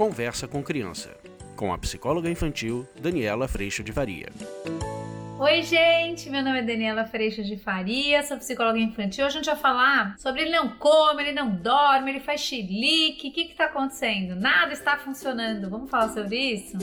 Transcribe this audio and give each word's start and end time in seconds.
Conversa 0.00 0.48
com 0.48 0.62
Criança, 0.62 1.14
com 1.54 1.74
a 1.74 1.76
psicóloga 1.76 2.30
infantil 2.30 2.88
Daniela 2.98 3.46
Freixo 3.46 3.84
de 3.84 3.92
Varia. 3.92 4.30
Oi, 5.38 5.62
gente! 5.62 6.30
Meu 6.30 6.42
nome 6.42 6.60
é 6.60 6.62
Daniela 6.62 7.04
Freixo 7.04 7.44
de 7.44 7.58
Faria, 7.58 8.22
sou 8.22 8.38
psicóloga 8.38 8.78
infantil. 8.78 9.26
Hoje 9.26 9.36
a 9.36 9.42
gente 9.42 9.50
vai 9.52 9.60
falar 9.60 10.18
sobre 10.18 10.40
ele 10.40 10.52
não 10.52 10.70
come, 10.70 11.22
ele 11.22 11.32
não 11.32 11.54
dorme, 11.54 12.12
ele 12.12 12.20
faz 12.20 12.40
chilique. 12.40 13.28
O 13.28 13.30
que 13.30 13.42
está 13.42 13.66
acontecendo? 13.66 14.34
Nada 14.34 14.72
está 14.72 14.96
funcionando. 14.96 15.68
Vamos 15.68 15.90
falar 15.90 16.08
sobre 16.14 16.34
isso? 16.34 16.78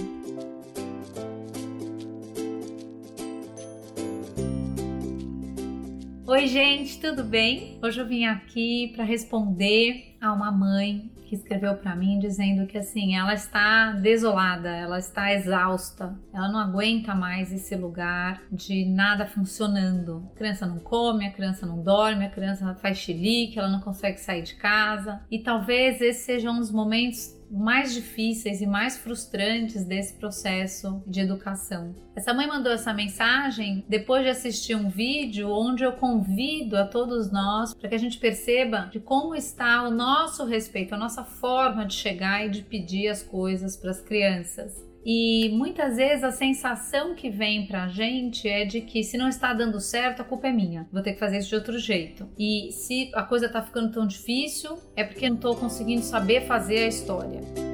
Oi, 6.27 6.45
gente, 6.45 6.99
tudo 6.99 7.23
bem? 7.23 7.79
Hoje 7.81 7.99
eu 7.99 8.05
vim 8.05 8.25
aqui 8.25 8.91
para 8.93 9.03
responder 9.03 10.16
a 10.19 10.33
uma 10.33 10.51
mãe 10.51 11.11
que 11.27 11.35
escreveu 11.35 11.75
para 11.75 11.95
mim 11.95 12.19
dizendo 12.19 12.65
que 12.65 12.77
assim, 12.77 13.15
ela 13.15 13.33
está 13.33 13.91
desolada, 13.91 14.69
ela 14.69 14.97
está 14.97 15.33
exausta, 15.33 16.17
ela 16.33 16.49
não 16.49 16.59
aguenta 16.59 17.13
mais 17.13 17.51
esse 17.51 17.75
lugar 17.75 18.41
de 18.51 18.85
nada 18.85 19.25
funcionando. 19.25 20.29
A 20.33 20.37
criança 20.37 20.65
não 20.65 20.79
come, 20.79 21.27
a 21.27 21.31
criança 21.31 21.65
não 21.65 21.83
dorme, 21.83 22.25
a 22.25 22.29
criança 22.29 22.73
faz 22.75 22.97
chilique, 22.97 23.59
ela 23.59 23.69
não 23.69 23.81
consegue 23.81 24.19
sair 24.19 24.41
de 24.41 24.55
casa. 24.55 25.21
E 25.29 25.39
talvez 25.39 26.01
esses 26.01 26.23
sejam 26.23 26.55
um 26.55 26.59
os 26.59 26.71
momentos 26.71 27.37
mais 27.49 27.93
difíceis 27.93 28.61
e 28.61 28.67
mais 28.67 28.97
frustrantes 28.97 29.85
desse 29.85 30.13
processo 30.15 31.01
de 31.07 31.21
educação. 31.21 31.95
Essa 32.15 32.33
mãe 32.33 32.47
mandou 32.47 32.71
essa 32.71 32.93
mensagem 32.93 33.85
depois 33.87 34.23
de 34.23 34.29
assistir 34.29 34.75
um 34.75 34.89
vídeo 34.89 35.49
onde 35.49 35.83
eu 35.83 35.93
convido 35.93 36.75
a 36.75 36.85
todos 36.85 37.31
nós 37.31 37.73
para 37.73 37.89
que 37.89 37.95
a 37.95 37.99
gente 37.99 38.17
perceba 38.17 38.89
de 38.91 38.99
como 38.99 39.35
está 39.35 39.83
o 39.83 39.91
nosso 39.91 40.06
respeito, 40.45 40.93
a 40.93 40.97
nossa 40.97 41.23
forma 41.23 41.85
de 41.85 41.93
chegar 41.93 42.45
e 42.45 42.49
de 42.49 42.61
pedir 42.61 43.07
as 43.07 43.23
coisas 43.23 43.75
para 43.75 43.91
as 43.91 44.01
crianças. 44.01 44.85
E 45.05 45.49
muitas 45.53 45.95
vezes 45.95 46.23
a 46.23 46.31
sensação 46.31 47.15
que 47.15 47.29
vem 47.29 47.65
pra 47.65 47.87
gente 47.87 48.47
é 48.47 48.65
de 48.65 48.81
que 48.81 49.03
se 49.03 49.17
não 49.17 49.29
está 49.29 49.53
dando 49.53 49.79
certo, 49.79 50.21
a 50.21 50.25
culpa 50.25 50.47
é 50.47 50.51
minha. 50.51 50.85
Vou 50.91 51.01
ter 51.01 51.13
que 51.13 51.19
fazer 51.19 51.37
isso 51.37 51.49
de 51.49 51.55
outro 51.55 51.79
jeito. 51.79 52.27
E 52.37 52.71
se 52.73 53.09
a 53.13 53.23
coisa 53.23 53.47
tá 53.47 53.61
ficando 53.61 53.91
tão 53.91 54.05
difícil, 54.05 54.77
é 54.97 55.05
porque 55.05 55.29
não 55.29 55.37
tô 55.37 55.55
conseguindo 55.55 56.01
saber 56.01 56.45
fazer 56.45 56.79
a 56.79 56.87
história. 56.87 57.66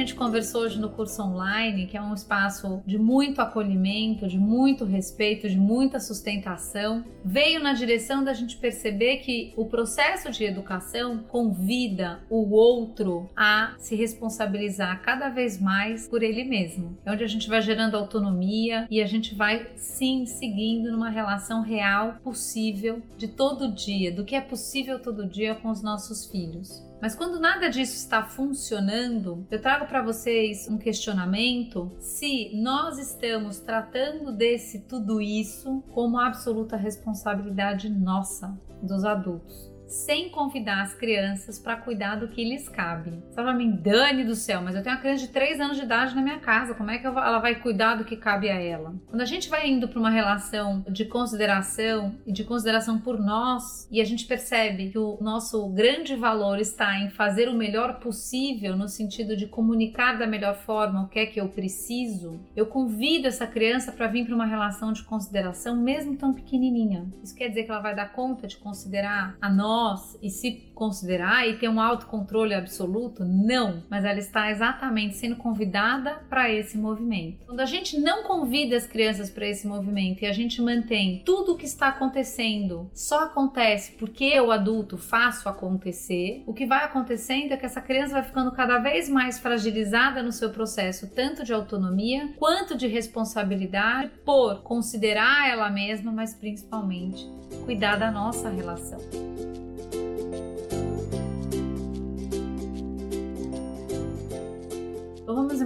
Gente 0.00 0.14
conversou 0.14 0.62
hoje 0.62 0.80
no 0.80 0.88
curso 0.88 1.22
online, 1.22 1.86
que 1.86 1.96
é 1.96 2.00
um 2.00 2.14
espaço 2.14 2.82
de 2.86 2.98
muito 2.98 3.40
acolhimento, 3.42 4.26
de 4.26 4.38
muito 4.38 4.84
respeito, 4.84 5.48
de 5.48 5.58
muita 5.58 6.00
sustentação, 6.00 7.04
veio 7.22 7.62
na 7.62 7.74
direção 7.74 8.24
da 8.24 8.32
gente 8.32 8.56
perceber 8.56 9.18
que 9.18 9.52
o 9.56 9.66
processo 9.66 10.30
de 10.30 10.44
educação 10.44 11.18
convida 11.28 12.20
o 12.30 12.50
outro 12.54 13.28
a 13.36 13.74
se 13.78 13.94
responsabilizar 13.94 15.02
cada 15.02 15.28
vez 15.28 15.60
mais 15.60 16.08
por 16.08 16.22
ele 16.22 16.44
mesmo. 16.44 16.98
É 17.04 17.12
onde 17.12 17.22
a 17.22 17.28
gente 17.28 17.48
vai 17.48 17.60
gerando 17.60 17.96
autonomia 17.96 18.86
e 18.90 19.02
a 19.02 19.06
gente 19.06 19.34
vai 19.34 19.68
sim 19.76 20.24
seguindo 20.24 20.90
numa 20.90 21.10
relação 21.10 21.60
real 21.60 22.14
possível 22.24 23.02
de 23.18 23.28
todo 23.28 23.70
dia, 23.70 24.10
do 24.10 24.24
que 24.24 24.34
é 24.34 24.40
possível 24.40 24.98
todo 24.98 25.28
dia 25.28 25.54
com 25.54 25.68
os 25.68 25.82
nossos 25.82 26.24
filhos. 26.26 26.89
Mas 27.00 27.14
quando 27.14 27.40
nada 27.40 27.68
disso 27.68 27.96
está 27.96 28.22
funcionando, 28.24 29.46
eu 29.50 29.60
trago 29.60 29.86
para 29.86 30.02
vocês 30.02 30.68
um 30.68 30.76
questionamento 30.76 31.90
se 31.98 32.50
nós 32.54 32.98
estamos 32.98 33.58
tratando 33.58 34.32
desse 34.32 34.80
tudo 34.80 35.20
isso 35.20 35.82
como 35.92 36.18
absoluta 36.18 36.76
responsabilidade 36.76 37.88
nossa, 37.88 38.58
dos 38.82 39.04
adultos 39.04 39.69
sem 39.90 40.28
convidar 40.28 40.82
as 40.82 40.94
crianças 40.94 41.58
para 41.58 41.76
cuidar 41.76 42.14
do 42.14 42.28
que 42.28 42.44
lhes 42.44 42.68
cabe. 42.68 43.10
Você 43.10 43.34
fala 43.34 43.52
mim, 43.52 43.72
Dani 43.72 44.24
do 44.24 44.36
céu, 44.36 44.62
mas 44.62 44.76
eu 44.76 44.82
tenho 44.82 44.94
uma 44.94 45.00
criança 45.02 45.26
de 45.26 45.32
3 45.32 45.60
anos 45.60 45.76
de 45.76 45.82
idade 45.82 46.14
na 46.14 46.22
minha 46.22 46.38
casa, 46.38 46.74
como 46.74 46.90
é 46.90 46.98
que 46.98 47.06
ela 47.06 47.40
vai 47.40 47.56
cuidar 47.56 47.96
do 47.96 48.04
que 48.04 48.16
cabe 48.16 48.48
a 48.48 48.54
ela? 48.54 48.94
Quando 49.08 49.20
a 49.20 49.26
gente 49.26 49.50
vai 49.50 49.68
indo 49.68 49.88
para 49.88 49.98
uma 49.98 50.10
relação 50.10 50.84
de 50.88 51.04
consideração 51.04 52.14
e 52.24 52.32
de 52.32 52.44
consideração 52.44 53.00
por 53.00 53.18
nós, 53.18 53.88
e 53.90 54.00
a 54.00 54.04
gente 54.04 54.26
percebe 54.26 54.90
que 54.90 54.98
o 54.98 55.18
nosso 55.20 55.68
grande 55.70 56.14
valor 56.14 56.60
está 56.60 56.98
em 57.00 57.10
fazer 57.10 57.48
o 57.48 57.54
melhor 57.54 57.98
possível, 57.98 58.76
no 58.76 58.88
sentido 58.88 59.36
de 59.36 59.48
comunicar 59.48 60.16
da 60.18 60.26
melhor 60.26 60.54
forma 60.54 61.02
o 61.02 61.08
que 61.08 61.18
é 61.18 61.26
que 61.26 61.40
eu 61.40 61.48
preciso, 61.48 62.40
eu 62.54 62.66
convido 62.66 63.26
essa 63.26 63.46
criança 63.46 63.90
para 63.90 64.06
vir 64.06 64.24
para 64.24 64.34
uma 64.36 64.46
relação 64.46 64.92
de 64.92 65.02
consideração, 65.02 65.76
mesmo 65.76 66.16
tão 66.16 66.32
pequenininha. 66.32 67.08
Isso 67.24 67.34
quer 67.34 67.48
dizer 67.48 67.64
que 67.64 67.70
ela 67.72 67.80
vai 67.80 67.96
dar 67.96 68.12
conta 68.12 68.46
de 68.46 68.56
considerar 68.56 69.36
a 69.40 69.50
nós 69.50 69.79
nós 69.80 70.18
e 70.22 70.28
se 70.28 70.70
considerar 70.74 71.48
e 71.48 71.56
ter 71.56 71.68
um 71.68 71.80
autocontrole 71.80 72.54
absoluto? 72.54 73.24
Não, 73.24 73.82
mas 73.88 74.04
ela 74.04 74.18
está 74.18 74.50
exatamente 74.50 75.16
sendo 75.16 75.36
convidada 75.36 76.22
para 76.28 76.50
esse 76.50 76.76
movimento. 76.76 77.46
Quando 77.46 77.60
a 77.60 77.66
gente 77.66 77.98
não 77.98 78.22
convida 78.24 78.76
as 78.76 78.86
crianças 78.86 79.30
para 79.30 79.46
esse 79.46 79.66
movimento 79.66 80.22
e 80.22 80.26
a 80.26 80.32
gente 80.32 80.60
mantém 80.60 81.22
tudo 81.24 81.52
o 81.52 81.56
que 81.56 81.64
está 81.64 81.88
acontecendo 81.88 82.90
só 82.94 83.24
acontece 83.24 83.92
porque 83.92 84.24
eu 84.24 84.50
adulto 84.50 84.98
faço 84.98 85.48
acontecer, 85.48 86.42
o 86.46 86.52
que 86.52 86.66
vai 86.66 86.84
acontecendo 86.84 87.52
é 87.52 87.56
que 87.56 87.66
essa 87.66 87.80
criança 87.80 88.14
vai 88.14 88.22
ficando 88.22 88.52
cada 88.52 88.78
vez 88.78 89.08
mais 89.08 89.38
fragilizada 89.38 90.22
no 90.22 90.32
seu 90.32 90.50
processo, 90.50 91.10
tanto 91.14 91.44
de 91.44 91.52
autonomia 91.52 92.32
quanto 92.38 92.76
de 92.76 92.86
responsabilidade 92.86 94.10
por 94.24 94.62
considerar 94.62 95.48
ela 95.48 95.70
mesma, 95.70 96.12
mas 96.12 96.34
principalmente 96.34 97.26
cuidar 97.64 97.96
da 97.96 98.10
nossa 98.10 98.48
relação. 98.48 98.98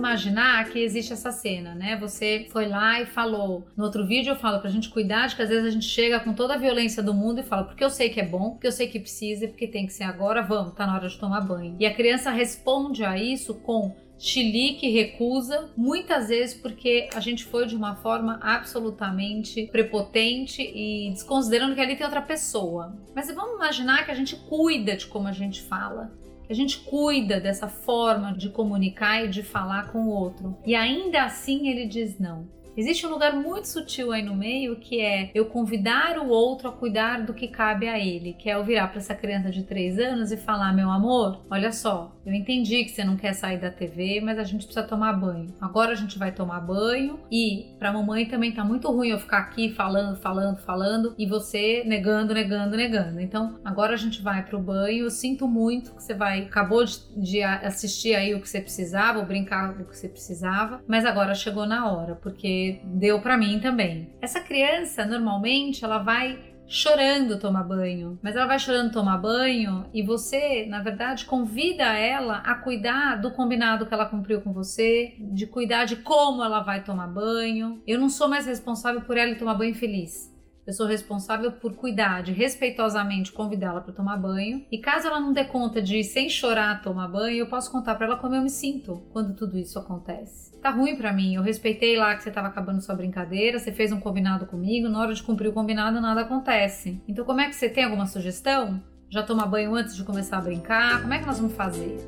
Imaginar 0.04 0.69
que 0.69 0.78
existe 0.78 1.15
essa 1.15 1.32
cena, 1.32 1.75
né? 1.75 1.97
Você 1.97 2.47
foi 2.50 2.69
lá 2.69 3.00
e 3.00 3.06
falou. 3.06 3.66
No 3.75 3.84
outro 3.84 4.06
vídeo 4.06 4.32
eu 4.32 4.37
falo 4.37 4.60
pra 4.60 4.69
gente 4.69 4.91
cuidar 4.91 5.28
de 5.28 5.37
que 5.37 5.42
às 5.42 5.48
vezes 5.48 5.65
a 5.65 5.70
gente 5.70 5.87
chega 5.87 6.20
com 6.20 6.34
toda 6.34 6.54
a 6.54 6.59
violência 6.59 7.03
do 7.03 7.15
mundo 7.15 7.41
e 7.41 7.42
fala 7.42 7.65
porque 7.65 7.82
eu 7.82 7.88
sei 7.88 8.10
que 8.10 8.20
é 8.20 8.26
bom, 8.26 8.50
porque 8.50 8.66
eu 8.66 8.72
sei 8.72 8.87
que 8.87 9.00
precisa, 9.00 9.48
porque 9.48 9.66
tem 9.66 9.87
que 9.87 9.92
ser 9.92 10.04
agora, 10.04 10.42
vamos, 10.42 10.75
tá 10.75 10.87
na 10.87 10.94
hora 10.94 11.09
de 11.09 11.19
tomar 11.19 11.41
banho. 11.41 11.75
E 11.81 11.87
a 11.87 11.94
criança 11.94 12.31
responde 12.31 13.03
a 13.03 13.16
isso 13.16 13.54
com 13.54 13.94
chilique, 14.19 14.91
recusa, 14.91 15.70
muitas 15.76 16.28
vezes 16.28 16.54
porque 16.54 17.09
a 17.15 17.21
gente 17.21 17.44
foi 17.44 17.66
de 17.66 17.75
uma 17.75 17.97
forma 17.97 18.38
absolutamente 18.42 19.66
prepotente 19.72 20.62
e 20.62 21.10
desconsiderando 21.10 21.75
que 21.75 21.81
ali 21.81 21.97
tem 21.97 22.04
outra 22.04 22.22
pessoa. 22.22 22.97
Mas 23.15 23.32
vamos 23.34 23.56
imaginar 23.56 24.04
que 24.04 24.10
a 24.10 24.15
gente 24.15 24.36
cuida 24.36 24.97
de 24.97 25.06
como 25.06 25.28
a 25.28 25.32
gente 25.32 25.62
fala, 25.62 26.12
que 26.47 26.53
a 26.53 26.56
gente 26.56 26.78
cuida 26.81 27.41
dessa 27.41 27.69
forma 27.69 28.32
de 28.32 28.49
comunicar 28.49 29.25
e 29.25 29.28
de 29.28 29.43
falar 29.43 29.91
com 29.91 30.06
o 30.06 30.10
outro. 30.10 30.56
E 30.65 30.75
ainda 30.75 31.25
assim 31.25 31.69
ele 31.69 31.87
diz 31.87 32.19
não. 32.19 32.47
Existe 32.76 33.06
um 33.06 33.10
lugar 33.10 33.34
muito 33.34 33.68
sutil 33.68 34.12
aí 34.12 34.22
no 34.22 34.34
meio 34.34 34.76
que 34.76 35.00
é 35.00 35.30
eu 35.34 35.46
convidar 35.46 36.18
o 36.18 36.28
outro 36.28 36.68
a 36.68 36.72
cuidar 36.72 37.24
do 37.24 37.32
que 37.32 37.48
cabe 37.48 37.88
a 37.88 37.98
ele, 37.98 38.32
que 38.32 38.50
é 38.50 38.54
eu 38.54 38.64
virar 38.64 38.88
para 38.88 38.98
essa 38.98 39.14
criança 39.14 39.50
de 39.50 39.62
3 39.62 39.98
anos 39.98 40.32
e 40.32 40.36
falar: 40.36 40.72
meu 40.72 40.90
amor, 40.90 41.40
olha 41.50 41.72
só, 41.72 42.16
eu 42.26 42.32
entendi 42.32 42.84
que 42.84 42.90
você 42.90 43.04
não 43.04 43.16
quer 43.16 43.32
sair 43.32 43.58
da 43.58 43.70
TV, 43.70 44.20
mas 44.20 44.38
a 44.38 44.44
gente 44.44 44.64
precisa 44.64 44.86
tomar 44.86 45.12
banho. 45.12 45.54
Agora 45.60 45.92
a 45.92 45.94
gente 45.94 46.18
vai 46.18 46.32
tomar 46.32 46.60
banho 46.60 47.20
e 47.30 47.74
para 47.78 47.92
mamãe 47.92 48.26
também 48.26 48.52
tá 48.52 48.64
muito 48.64 48.91
ruim 48.91 49.08
eu 49.08 49.18
ficar 49.18 49.38
aqui 49.38 49.72
falando, 49.72 50.16
falando, 50.16 50.58
falando 50.58 51.14
e 51.18 51.26
você 51.26 51.84
negando, 51.86 52.34
negando, 52.34 52.76
negando. 52.76 53.20
Então 53.20 53.60
agora 53.64 53.94
a 53.94 53.98
gente 53.98 54.22
vai 54.22 54.44
pro 54.44 54.58
banho. 54.58 55.04
Eu 55.04 55.10
sinto 55.10 55.46
muito 55.46 55.94
que 55.94 56.02
você 56.02 56.14
vai 56.14 56.42
acabou 56.42 56.84
de, 56.84 56.98
de 57.16 57.42
assistir 57.42 58.14
aí 58.14 58.34
o 58.34 58.41
que 58.41 58.48
você 58.48 58.60
precisava, 58.60 59.18
ou 59.18 59.26
brincar 59.26 59.74
do 59.74 59.84
que 59.84 59.96
você 59.96 60.08
precisava, 60.08 60.82
mas 60.88 61.04
agora 61.04 61.34
chegou 61.34 61.66
na 61.66 61.92
hora 61.92 62.15
porque 62.16 62.64
deu 62.84 63.21
para 63.21 63.37
mim 63.37 63.61
também. 63.61 64.11
Essa 64.21 64.41
criança, 64.41 65.05
normalmente, 65.05 65.84
ela 65.84 65.99
vai 65.99 66.55
chorando 66.66 67.39
tomar 67.39 67.63
banho, 67.63 68.19
mas 68.22 68.34
ela 68.34 68.47
vai 68.47 68.59
chorando 68.59 68.93
tomar 68.93 69.19
banho 69.19 69.87
e 69.93 70.03
você, 70.03 70.66
na 70.66 70.83
verdade, 70.83 71.27
convida 71.27 71.84
ela 71.84 72.39
a 72.39 72.55
cuidar 72.55 73.16
do 73.16 73.31
combinado 73.31 73.87
que 73.87 73.93
ela 73.93 74.07
cumpriu 74.07 74.41
com 74.41 74.53
você, 74.53 75.15
de 75.19 75.47
cuidar 75.47 75.84
de 75.84 75.97
como 75.97 76.43
ela 76.43 76.61
vai 76.61 76.83
tomar 76.83 77.07
banho. 77.07 77.83
Eu 77.87 77.99
não 77.99 78.09
sou 78.09 78.28
mais 78.28 78.47
responsável 78.47 79.03
por 79.03 79.16
ela 79.16 79.34
tomar 79.34 79.55
banho 79.55 79.75
feliz. 79.75 80.34
Eu 80.66 80.72
sou 80.72 80.87
responsável 80.87 81.53
por 81.53 81.75
cuidar 81.75 82.22
de 82.22 82.33
respeitosamente 82.33 83.31
convidá-la 83.31 83.83
para 83.83 83.93
tomar 83.93 84.16
banho. 84.16 84.65
E 84.72 84.78
caso 84.78 85.07
ela 85.07 85.21
não 85.21 85.33
dê 85.33 85.45
conta 85.45 85.83
de 85.83 86.03
sem 86.03 86.31
chorar 86.31 86.81
tomar 86.81 87.07
banho, 87.09 87.37
eu 87.37 87.47
posso 87.47 87.71
contar 87.71 87.95
para 87.97 88.07
ela 88.07 88.16
como 88.16 88.34
eu 88.34 88.41
me 88.41 88.49
sinto 88.49 89.03
quando 89.13 89.34
tudo 89.34 89.59
isso 89.59 89.78
acontece. 89.78 90.59
Tá 90.61 90.71
ruim 90.71 90.97
para 90.97 91.13
mim. 91.13 91.34
Eu 91.34 91.43
respeitei 91.43 91.97
lá 91.99 92.15
que 92.16 92.22
você 92.22 92.31
estava 92.31 92.49
acabando 92.49 92.81
sua 92.81 92.95
brincadeira, 92.95 93.59
você 93.59 93.72
fez 93.72 93.93
um 93.93 94.01
combinado 94.01 94.47
comigo, 94.47 94.89
na 94.89 95.01
hora 95.01 95.13
de 95.13 95.22
cumprir 95.22 95.49
o 95.49 95.53
combinado 95.53 96.01
nada 96.01 96.22
acontece. 96.22 97.03
Então 97.07 97.27
como 97.27 97.43
é 97.43 97.49
que 97.49 97.55
você 97.55 97.69
tem 97.69 97.84
alguma 97.84 98.07
sugestão? 98.07 98.83
Já 99.11 99.22
toma 99.22 99.47
banho 99.47 99.75
antes 99.75 99.95
de 99.95 100.03
começar 100.03 100.39
a 100.39 100.41
brincar? 100.41 101.03
Como 101.03 101.13
é 101.13 101.19
que 101.19 101.27
nós 101.27 101.39
vamos 101.39 101.55
fazer? 101.55 101.99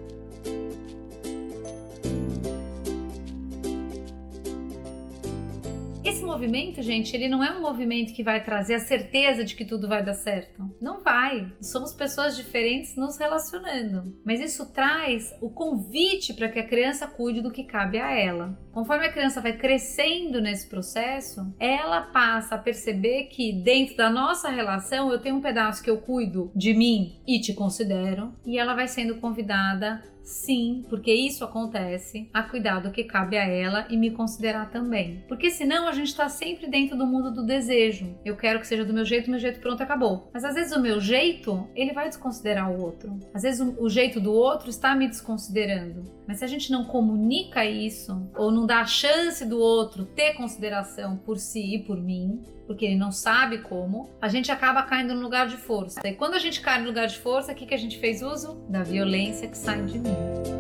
Movimento, 6.37 6.83
gente, 6.83 7.17
ele 7.17 7.29
não 7.29 7.43
é 7.43 7.51
um 7.51 7.63
movimento 7.63 8.13
que 8.13 8.23
vai 8.23 8.43
trazer 8.45 8.75
a 8.75 8.81
certeza 8.81 9.43
de 9.43 9.57
que 9.57 9.65
tudo 9.65 9.89
vai 9.89 10.05
dar 10.05 10.13
certo. 10.13 10.71
Não 10.81 11.03
vai. 11.03 11.51
Somos 11.63 11.95
pessoas 11.95 12.37
diferentes 12.37 12.95
nos 12.95 13.17
relacionando. 13.17 14.15
Mas 14.25 14.41
isso 14.41 14.71
traz 14.73 15.35
o 15.41 15.49
convite 15.49 16.35
para 16.35 16.49
que 16.49 16.59
a 16.59 16.67
criança 16.67 17.07
cuide 17.07 17.41
do 17.41 17.51
que 17.51 17.65
cabe 17.65 17.99
a 17.99 18.13
ela. 18.13 18.59
Conforme 18.73 19.07
a 19.07 19.13
criança 19.13 19.41
vai 19.41 19.57
crescendo 19.57 20.41
nesse 20.41 20.69
processo, 20.69 21.55
ela 21.59 22.03
passa 22.03 22.57
a 22.57 22.59
perceber 22.59 23.25
que 23.25 23.53
dentro 23.53 23.97
da 23.97 24.11
nossa 24.11 24.51
relação 24.51 25.11
eu 25.11 25.19
tenho 25.19 25.37
um 25.37 25.41
pedaço 25.41 25.83
que 25.83 25.89
eu 25.89 25.99
cuido 25.99 26.53
de 26.55 26.75
mim 26.75 27.19
e 27.27 27.41
te 27.41 27.55
considero, 27.55 28.35
e 28.45 28.59
ela 28.59 28.75
vai 28.75 28.87
sendo 28.87 29.17
convidada 29.17 30.03
Sim, 30.27 30.85
porque 30.89 31.13
isso 31.13 31.45
acontece, 31.45 32.29
a 32.35 32.43
cuidar 32.43 32.81
do 32.81 32.91
que 32.91 33.05
cabe 33.05 33.39
a 33.39 33.47
ela 33.47 33.87
e 33.89 33.97
me 33.97 34.11
considerar 34.11 34.69
também. 34.71 35.25
Porque 35.29 35.53
senão 35.53 35.87
a 35.87 35.93
gente 35.93 36.09
está 36.09 36.29
sempre 36.29 36.67
dentro 36.67 36.99
do 36.99 37.07
mundo 37.07 37.31
do 37.31 37.47
desejo. 37.47 38.19
Eu 38.25 38.37
quero 38.37 38.59
que 38.59 38.67
seja 38.67 38.85
do 38.85 38.93
meu 38.93 39.05
jeito, 39.05 39.31
meu 39.31 39.39
jeito 39.39 39.61
pronto, 39.61 39.81
acabou. 39.81 40.29
Mas 40.35 40.43
às 40.43 40.57
vezes 40.57 40.77
o 40.77 40.83
meu 40.83 41.01
jeito, 41.01 41.69
ele 41.77 41.93
vai 41.93 42.09
desconsiderar 42.09 42.73
o 42.73 42.83
outro. 42.83 43.17
Às 43.33 43.43
vezes 43.43 43.61
o, 43.61 43.81
o 43.81 43.89
jeito 43.89 44.21
do 44.21 44.33
outro 44.33 44.69
está 44.69 44.97
me 44.97 45.07
desconsiderando. 45.07 46.16
Mas 46.27 46.39
se 46.39 46.45
a 46.45 46.49
gente 46.49 46.71
não 46.71 46.85
comunica 46.85 47.65
isso, 47.65 48.29
ou 48.37 48.51
não 48.51 48.67
dá 48.67 48.81
a 48.81 48.87
chance 48.87 49.45
do 49.45 49.59
outro 49.59 50.05
ter 50.05 50.35
consideração 50.35 51.17
por 51.17 51.39
si 51.39 51.77
e 51.77 51.79
por 51.79 51.97
mim, 51.97 52.43
porque 52.67 52.85
ele 52.85 52.97
não 52.97 53.13
sabe 53.13 53.59
como, 53.59 54.11
a 54.21 54.29
gente 54.29 54.51
acaba 54.51 54.83
caindo 54.83 55.15
no 55.15 55.23
lugar 55.23 55.47
de 55.47 55.57
força. 55.57 56.01
E 56.05 56.15
quando 56.15 56.35
a 56.35 56.39
gente 56.39 56.61
cai 56.61 56.81
no 56.81 56.87
lugar 56.87 57.07
de 57.07 57.19
força, 57.19 57.53
o 57.53 57.55
que, 57.55 57.67
que 57.67 57.75
a 57.75 57.79
gente 57.79 57.99
fez 57.99 58.23
uso? 58.23 58.55
Da 58.69 58.83
violência 58.83 59.49
que 59.49 59.57
sai 59.57 59.83
de 59.85 59.99
mim. 59.99 60.56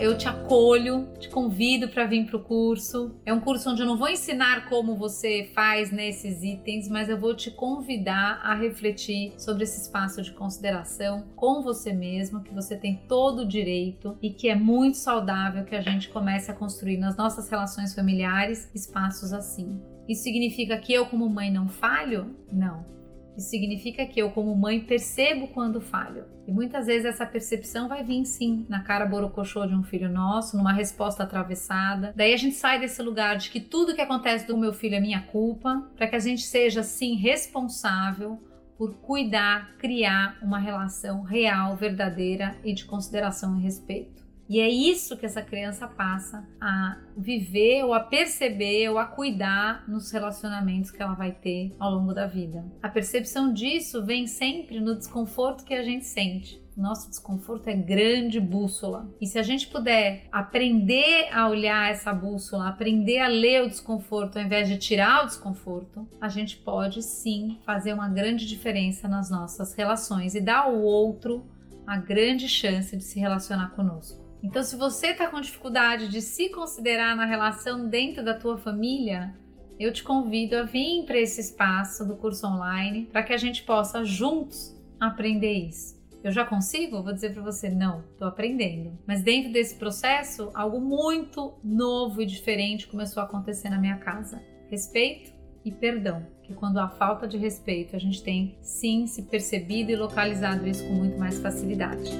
Eu 0.00 0.16
te 0.16 0.26
acolho, 0.26 1.06
te 1.18 1.28
convido 1.28 1.86
para 1.88 2.06
vir 2.06 2.24
para 2.24 2.38
o 2.38 2.42
curso. 2.42 3.14
É 3.24 3.34
um 3.34 3.40
curso 3.40 3.70
onde 3.70 3.82
eu 3.82 3.86
não 3.86 3.98
vou 3.98 4.08
ensinar 4.08 4.66
como 4.68 4.96
você 4.96 5.50
faz 5.54 5.92
nesses 5.92 6.42
itens, 6.42 6.88
mas 6.88 7.10
eu 7.10 7.18
vou 7.18 7.34
te 7.34 7.50
convidar 7.50 8.40
a 8.42 8.54
refletir 8.54 9.34
sobre 9.36 9.64
esse 9.64 9.82
espaço 9.82 10.22
de 10.22 10.32
consideração 10.32 11.26
com 11.36 11.62
você 11.62 11.92
mesmo, 11.92 12.42
que 12.42 12.54
você 12.54 12.76
tem 12.76 13.02
todo 13.06 13.40
o 13.42 13.48
direito 13.48 14.16
e 14.22 14.30
que 14.30 14.48
é 14.48 14.54
muito 14.54 14.96
saudável 14.96 15.64
que 15.64 15.76
a 15.76 15.82
gente 15.82 16.08
comece 16.08 16.50
a 16.50 16.54
construir 16.54 16.96
nas 16.96 17.16
nossas 17.16 17.50
relações 17.50 17.94
familiares 17.94 18.70
espaços 18.74 19.34
assim. 19.34 19.78
Isso 20.08 20.22
significa 20.22 20.78
que 20.78 20.94
eu, 20.94 21.06
como 21.06 21.28
mãe, 21.28 21.52
não 21.52 21.68
falho? 21.68 22.34
Não. 22.50 22.99
Isso 23.40 23.48
significa 23.48 24.04
que 24.04 24.20
eu, 24.20 24.30
como 24.30 24.54
mãe, 24.54 24.80
percebo 24.80 25.48
quando 25.48 25.80
falho. 25.80 26.26
E 26.46 26.52
muitas 26.52 26.86
vezes 26.86 27.06
essa 27.06 27.24
percepção 27.24 27.88
vai 27.88 28.04
vir 28.04 28.26
sim 28.26 28.66
na 28.68 28.82
cara 28.82 29.06
borocochô 29.06 29.66
de 29.66 29.74
um 29.74 29.82
filho 29.82 30.10
nosso, 30.10 30.58
numa 30.58 30.74
resposta 30.74 31.22
atravessada. 31.22 32.12
Daí 32.14 32.34
a 32.34 32.36
gente 32.36 32.54
sai 32.54 32.78
desse 32.78 33.00
lugar 33.00 33.38
de 33.38 33.48
que 33.48 33.58
tudo 33.58 33.94
que 33.94 34.00
acontece 34.02 34.46
do 34.46 34.58
meu 34.58 34.74
filho 34.74 34.96
é 34.96 35.00
minha 35.00 35.22
culpa, 35.22 35.90
para 35.96 36.06
que 36.06 36.16
a 36.16 36.18
gente 36.18 36.42
seja 36.42 36.82
sim 36.82 37.16
responsável 37.16 38.38
por 38.76 38.96
cuidar, 38.96 39.74
criar 39.78 40.36
uma 40.42 40.58
relação 40.58 41.22
real, 41.22 41.74
verdadeira 41.76 42.54
e 42.62 42.74
de 42.74 42.84
consideração 42.84 43.58
e 43.58 43.62
respeito. 43.62 44.22
E 44.50 44.58
é 44.58 44.68
isso 44.68 45.16
que 45.16 45.24
essa 45.24 45.42
criança 45.42 45.86
passa 45.86 46.44
a 46.60 46.98
viver 47.16 47.84
ou 47.84 47.94
a 47.94 48.00
perceber 48.00 48.88
ou 48.88 48.98
a 48.98 49.04
cuidar 49.04 49.88
nos 49.88 50.10
relacionamentos 50.10 50.90
que 50.90 51.00
ela 51.00 51.14
vai 51.14 51.30
ter 51.30 51.72
ao 51.78 51.92
longo 51.92 52.12
da 52.12 52.26
vida. 52.26 52.64
A 52.82 52.88
percepção 52.88 53.52
disso 53.52 54.04
vem 54.04 54.26
sempre 54.26 54.80
no 54.80 54.96
desconforto 54.96 55.64
que 55.64 55.72
a 55.72 55.84
gente 55.84 56.04
sente. 56.04 56.60
Nosso 56.76 57.08
desconforto 57.08 57.68
é 57.68 57.74
grande 57.74 58.40
bússola. 58.40 59.08
E 59.20 59.26
se 59.28 59.38
a 59.38 59.42
gente 59.44 59.68
puder 59.68 60.26
aprender 60.32 61.28
a 61.32 61.48
olhar 61.48 61.88
essa 61.88 62.12
bússola, 62.12 62.68
aprender 62.68 63.20
a 63.20 63.28
ler 63.28 63.62
o 63.62 63.68
desconforto 63.68 64.36
ao 64.36 64.42
invés 64.42 64.66
de 64.68 64.78
tirar 64.78 65.22
o 65.22 65.26
desconforto, 65.26 66.08
a 66.20 66.28
gente 66.28 66.56
pode 66.56 67.04
sim 67.04 67.60
fazer 67.64 67.92
uma 67.92 68.08
grande 68.08 68.48
diferença 68.48 69.06
nas 69.06 69.30
nossas 69.30 69.74
relações 69.74 70.34
e 70.34 70.40
dar 70.40 70.64
ao 70.64 70.76
outro 70.76 71.46
a 71.86 71.96
grande 71.96 72.48
chance 72.48 72.96
de 72.96 73.04
se 73.04 73.20
relacionar 73.20 73.70
conosco. 73.76 74.29
Então, 74.42 74.62
se 74.62 74.74
você 74.76 75.08
está 75.08 75.26
com 75.28 75.40
dificuldade 75.40 76.08
de 76.08 76.22
se 76.22 76.48
considerar 76.48 77.14
na 77.14 77.26
relação 77.26 77.88
dentro 77.88 78.24
da 78.24 78.34
tua 78.34 78.56
família, 78.56 79.34
eu 79.78 79.92
te 79.92 80.02
convido 80.02 80.56
a 80.56 80.62
vir 80.62 81.04
para 81.04 81.18
esse 81.18 81.40
espaço 81.40 82.06
do 82.06 82.16
curso 82.16 82.46
online 82.46 83.06
para 83.12 83.22
que 83.22 83.32
a 83.32 83.38
gente 83.38 83.62
possa 83.62 84.04
juntos 84.04 84.76
aprender 84.98 85.52
isso. 85.52 85.98
Eu 86.22 86.30
já 86.30 86.44
consigo? 86.44 87.02
Vou 87.02 87.14
dizer 87.14 87.32
para 87.32 87.42
você, 87.42 87.70
não, 87.70 88.04
estou 88.12 88.28
aprendendo. 88.28 88.98
Mas 89.06 89.22
dentro 89.22 89.50
desse 89.50 89.76
processo, 89.76 90.50
algo 90.52 90.78
muito 90.78 91.54
novo 91.64 92.20
e 92.20 92.26
diferente 92.26 92.86
começou 92.86 93.22
a 93.22 93.26
acontecer 93.26 93.70
na 93.70 93.78
minha 93.78 93.96
casa: 93.96 94.42
respeito 94.68 95.32
e 95.64 95.72
perdão. 95.72 96.26
Que 96.42 96.52
quando 96.52 96.78
há 96.78 96.88
falta 96.88 97.26
de 97.26 97.38
respeito, 97.38 97.96
a 97.96 97.98
gente 97.98 98.22
tem 98.22 98.58
sim 98.60 99.06
se 99.06 99.22
percebido 99.22 99.90
e 99.90 99.96
localizado 99.96 100.68
isso 100.68 100.86
com 100.86 100.92
muito 100.92 101.18
mais 101.18 101.38
facilidade. 101.38 102.10